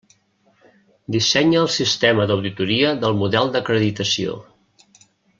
[1.15, 4.39] Dissenya el sistema d'auditoria del model d'acreditació.